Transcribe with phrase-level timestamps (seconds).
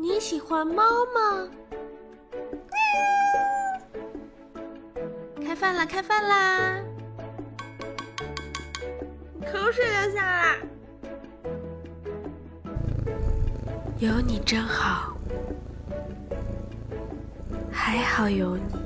[0.00, 1.48] 你喜欢猫吗？
[5.44, 5.84] 开饭啦！
[5.84, 6.80] 开饭啦！
[9.40, 10.58] 口水流下来。
[13.98, 15.16] 有你真好，
[17.68, 18.77] 还好有你。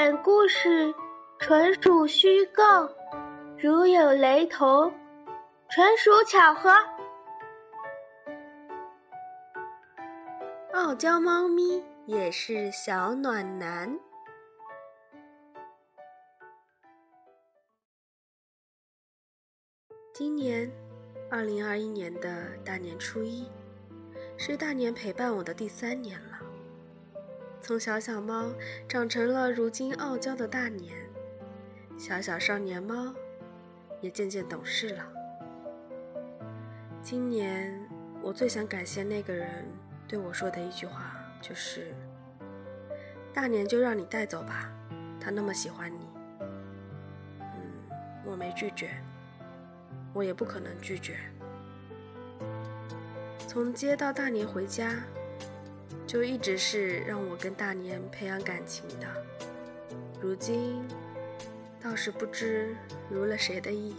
[0.00, 0.94] 本故事
[1.40, 2.62] 纯属虚构，
[3.58, 4.94] 如有雷同，
[5.68, 6.70] 纯属巧合。
[10.72, 13.98] 傲娇猫咪也是小暖男。
[20.14, 20.70] 今年，
[21.28, 23.50] 二零二一年的大年初一，
[24.36, 26.27] 是大年陪伴我的第三年了。
[27.60, 28.50] 从小小猫
[28.88, 30.96] 长成了如今傲娇的大年，
[31.98, 33.12] 小小少年猫
[34.00, 35.04] 也渐渐懂事了。
[37.02, 37.78] 今年
[38.22, 39.66] 我最想感谢那个人
[40.06, 41.94] 对我说的一句话，就是
[43.34, 44.72] “大年就让你带走吧，
[45.20, 46.08] 他那么喜欢你。”
[47.40, 47.46] 嗯，
[48.24, 48.90] 我没拒绝，
[50.14, 51.16] 我也不可能拒绝。
[53.46, 54.94] 从接到大年回家。
[56.06, 59.06] 就一直是让我跟大年培养感情的，
[60.20, 60.82] 如今
[61.82, 62.74] 倒是不知
[63.10, 63.94] 如了谁的意。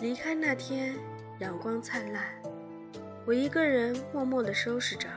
[0.00, 0.94] 离开那天，
[1.38, 2.24] 阳光灿烂，
[3.24, 5.08] 我一个人默默地收拾着。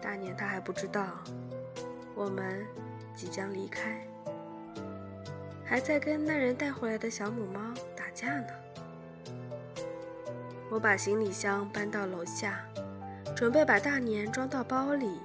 [0.00, 1.22] 大年他还不知道，
[2.14, 2.64] 我们
[3.14, 4.06] 即将离开，
[5.64, 7.60] 还在跟那人带回来的小母猫
[7.96, 8.63] 打架呢。
[10.74, 12.64] 我把行李箱搬到楼下，
[13.36, 15.20] 准备把大年装到包里，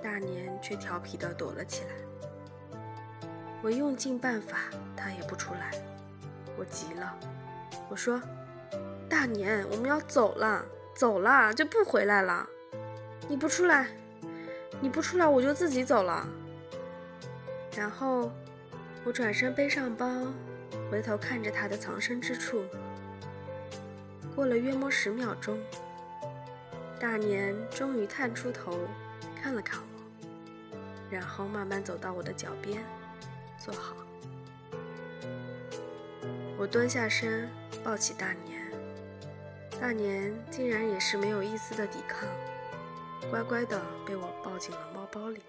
[0.00, 1.90] 大年却调皮地躲了起来。
[3.62, 4.58] 我用尽办法，
[4.96, 5.72] 他也不出来。
[6.56, 7.16] 我急了，
[7.88, 8.22] 我说
[9.10, 10.64] ：“大年，我们要走了，
[10.94, 12.48] 走了就不回来了。
[13.26, 13.88] 你不出来，
[14.80, 16.24] 你不出来，我就自己走了。”
[17.76, 18.30] 然后
[19.02, 20.06] 我转身背上包，
[20.92, 22.62] 回头看着他的藏身之处。
[24.40, 25.60] 过了约莫十秒钟，
[26.98, 28.88] 大年终于探出头，
[29.36, 30.74] 看了看我，
[31.10, 32.82] 然后慢慢走到我的脚边，
[33.58, 33.94] 坐好。
[36.56, 37.50] 我蹲下身，
[37.84, 38.72] 抱起大年，
[39.78, 42.26] 大年竟然也是没有一丝的抵抗，
[43.30, 45.42] 乖乖的被我抱进了猫包里。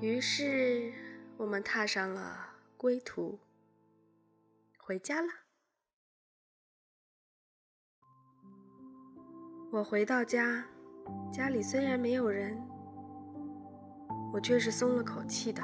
[0.00, 0.92] 于是，
[1.36, 3.38] 我们踏上了归途，
[4.78, 5.43] 回家了。
[9.74, 10.62] 我回到家，
[11.32, 12.56] 家里虽然没有人，
[14.32, 15.60] 我却是松了口气的。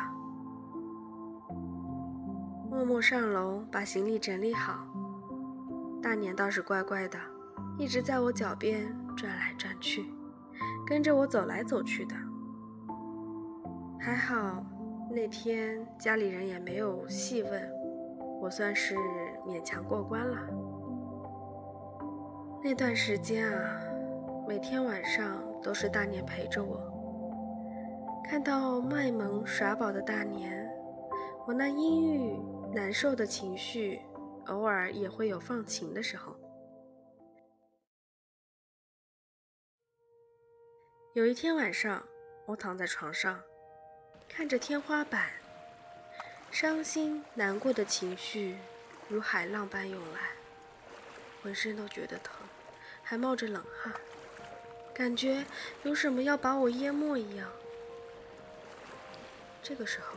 [2.69, 4.85] 默默上楼把行李整理好，
[6.03, 7.17] 大年倒是乖乖的，
[7.79, 10.13] 一直在我脚边转来转去，
[10.85, 12.17] 跟着我走来走去的。
[14.01, 14.67] 还好
[15.09, 17.71] 那天家里人也没有细问，
[18.41, 18.97] 我算是
[19.47, 20.37] 勉强过关了。
[22.61, 23.81] 那段时间啊。
[24.51, 26.77] 每天晚上都是大年陪着我。
[28.29, 30.69] 看到卖萌耍宝的大年，
[31.47, 32.37] 我那阴郁
[32.75, 34.03] 难受的情绪，
[34.47, 36.35] 偶尔也会有放晴的时候。
[41.15, 42.05] 有一天晚上，
[42.45, 43.41] 我躺在床上，
[44.29, 45.31] 看着天花板，
[46.51, 48.59] 伤心难过的情绪
[49.07, 50.33] 如海浪般涌来，
[51.41, 52.35] 浑身都觉得疼，
[53.01, 53.95] 还冒着冷汗。
[55.01, 55.43] 感觉
[55.83, 57.51] 有什么要把我淹没一样。
[59.63, 60.15] 这个时候，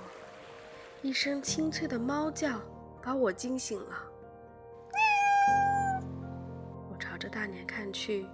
[1.02, 2.60] 一声清脆的猫叫
[3.02, 4.04] 把我惊醒了。
[6.92, 8.28] 我朝着大年看去，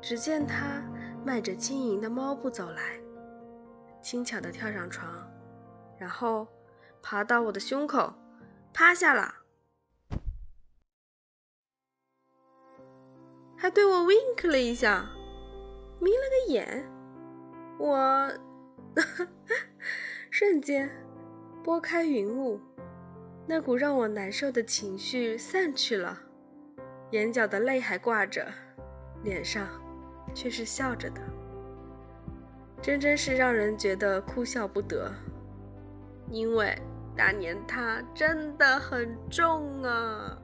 [0.00, 0.82] 只见他
[1.22, 2.98] 迈着轻盈的猫步走来，
[4.00, 5.30] 轻巧地跳上床，
[5.98, 6.48] 然后
[7.02, 8.14] 爬到我的胸口，
[8.72, 9.34] 趴下了，
[13.58, 15.10] 还对我 wink 了一下。
[15.98, 16.84] 眯了个眼，
[17.78, 18.32] 我
[20.30, 20.90] 瞬间
[21.64, 22.60] 拨开云雾，
[23.46, 26.20] 那股让我难受的情绪散去了，
[27.10, 28.46] 眼角的泪还挂着，
[29.22, 29.66] 脸上
[30.34, 31.20] 却是笑着的，
[32.82, 35.10] 真真是让人觉得哭笑不得，
[36.30, 36.76] 因为
[37.16, 40.38] 大年他真的很重啊。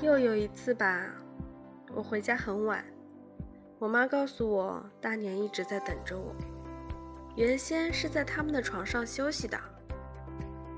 [0.00, 1.10] 又有一次吧，
[1.92, 2.84] 我回家很晚，
[3.80, 6.32] 我妈告诉我大年一直在等着我，
[7.34, 9.58] 原先是在他们的床上休息的，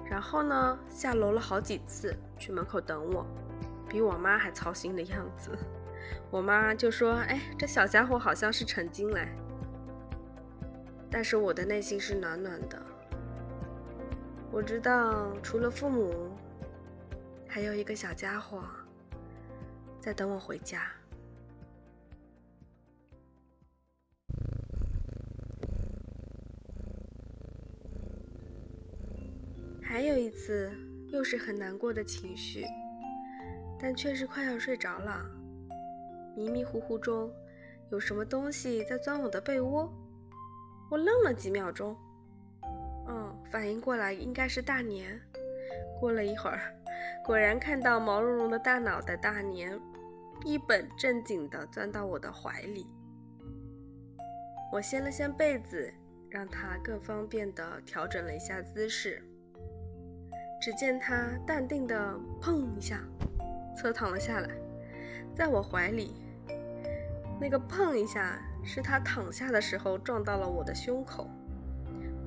[0.06, 3.26] 然后呢下楼了好几次去门口等我，
[3.90, 5.50] 比我妈还操心的样子。
[6.30, 9.20] 我妈就说：“哎，这小家伙好像是成精了。”
[11.10, 12.80] 但是我的内心是暖暖的。
[14.50, 16.30] 我知道，除了父母，
[17.46, 18.64] 还有一个小家伙
[20.00, 20.90] 在等我回家。
[29.82, 30.72] 还有一次，
[31.12, 32.64] 又是很难过的情绪，
[33.78, 35.24] 但却是快要睡着了。
[36.36, 37.30] 迷迷糊糊中，
[37.90, 39.92] 有什么东西在钻我的被窝。
[40.90, 41.96] 我愣了几秒钟，
[43.08, 45.20] 嗯，反应过来应该是大年。
[45.98, 46.74] 过了一会儿，
[47.24, 49.78] 果然看到毛茸茸的大脑袋大年，
[50.44, 52.86] 一本正经地钻到我的怀里。
[54.72, 55.92] 我掀了掀被子，
[56.28, 59.22] 让他更方便地调整了一下姿势。
[60.60, 63.02] 只见他淡定地砰一下，
[63.76, 64.48] 侧躺了下来，
[65.34, 66.14] 在我怀里。
[67.40, 68.40] 那个砰一下。
[68.62, 71.30] 是他躺下的时候撞到了我的胸口，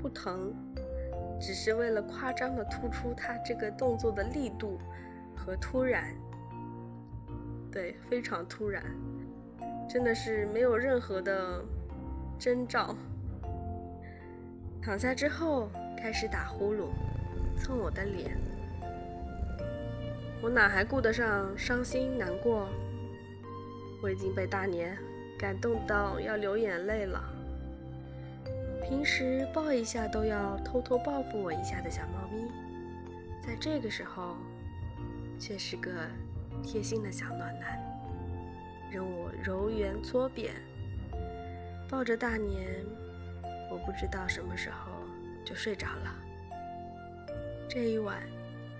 [0.01, 0.51] 不疼，
[1.39, 4.80] 只是为了夸张的突出他这个动作的力度
[5.36, 6.15] 和突然。
[7.74, 8.84] 对，非常突然，
[9.90, 11.66] 真的是没有任何的
[12.38, 12.96] 征兆。
[14.81, 16.90] 躺下之后开始打呼噜，
[17.58, 18.38] 蹭我的脸，
[20.42, 22.70] 我哪还顾得上伤心难过？
[24.04, 24.96] 我已经被大年。
[25.36, 27.22] 感动到要流眼泪了。
[28.81, 32.48] 平时抱一下都要偷偷报复我一下的小猫咪，
[33.46, 34.38] 在这个时候
[35.38, 35.92] 却是个
[36.63, 37.80] 贴心的小暖男，
[38.89, 40.54] 任我揉圆搓扁。
[41.89, 42.83] 抱着大年，
[43.69, 44.92] 我不知道什么时候
[45.45, 46.15] 就睡着了。
[47.69, 48.24] 这一晚，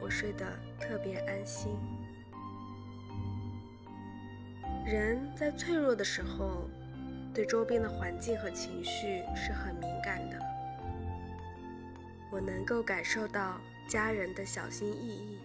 [0.01, 0.45] 我睡得
[0.80, 1.75] 特别安心。
[4.85, 6.68] 人在脆弱的时候，
[7.33, 10.39] 对周边的环境和情绪是很敏感的。
[12.31, 15.38] 我能够感受到家人的小心翼翼，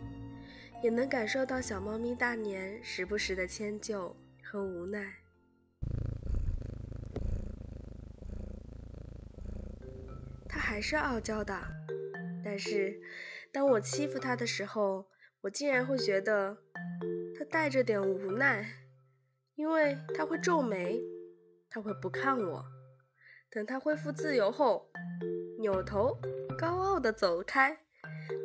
[0.82, 5.14] 也能感受到小猫咪大年时不时的迁就和无奈。
[10.48, 11.60] 它还是傲娇的，
[12.44, 13.00] 但是
[13.52, 15.06] 当我欺负它的时候，
[15.42, 16.58] 我竟然会觉得
[17.38, 18.66] 它带着点无奈。
[19.56, 21.02] 因为他会皱眉，
[21.68, 22.64] 他会不看我。
[23.50, 24.88] 等他恢复自由后，
[25.58, 26.16] 扭头
[26.56, 27.76] 高傲的走开，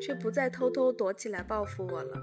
[0.02, 2.22] 却不再偷偷躲起来报复我了。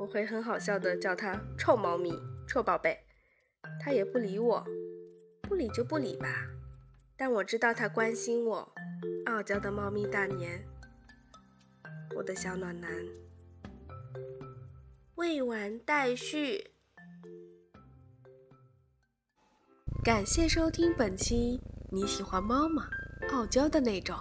[0.00, 2.12] 我会很好笑的叫他“臭猫咪
[2.46, 2.98] ”“臭宝贝”，
[3.80, 4.64] 他也不理我，
[5.42, 6.46] 不理就不理吧。
[7.16, 8.72] 但我知道他关心我。
[9.26, 10.64] 傲娇的猫咪大年，
[12.16, 12.90] 我的小暖男，
[15.16, 16.72] 未完待续。
[20.04, 21.60] 感谢收听本期。
[21.90, 22.88] 你喜欢猫吗？
[23.30, 24.16] 傲娇的那种。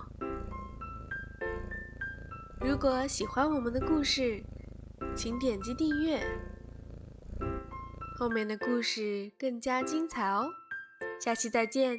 [2.68, 4.44] 如果喜欢我们的故事，
[5.16, 6.20] 请点击订阅，
[8.18, 10.50] 后面的故事更加精彩哦。
[11.18, 11.98] 下期再见。